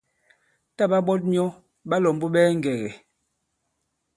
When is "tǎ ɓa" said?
0.77-0.97